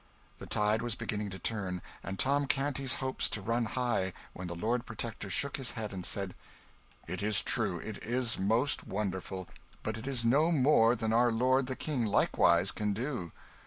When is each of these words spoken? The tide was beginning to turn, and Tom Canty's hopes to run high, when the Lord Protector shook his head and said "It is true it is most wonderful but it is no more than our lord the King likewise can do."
The 0.39 0.47
tide 0.47 0.81
was 0.81 0.95
beginning 0.95 1.29
to 1.29 1.37
turn, 1.37 1.79
and 2.01 2.17
Tom 2.17 2.47
Canty's 2.47 2.95
hopes 2.95 3.29
to 3.29 3.39
run 3.39 3.65
high, 3.65 4.13
when 4.33 4.47
the 4.47 4.55
Lord 4.55 4.83
Protector 4.87 5.29
shook 5.29 5.57
his 5.57 5.73
head 5.73 5.93
and 5.93 6.03
said 6.03 6.33
"It 7.07 7.21
is 7.21 7.43
true 7.43 7.77
it 7.77 8.03
is 8.03 8.39
most 8.39 8.87
wonderful 8.87 9.47
but 9.83 9.97
it 9.97 10.07
is 10.07 10.25
no 10.25 10.51
more 10.51 10.95
than 10.95 11.13
our 11.13 11.31
lord 11.31 11.67
the 11.67 11.75
King 11.75 12.03
likewise 12.03 12.71
can 12.71 12.93
do." 12.93 13.31